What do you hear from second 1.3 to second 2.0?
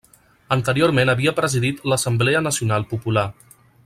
presidit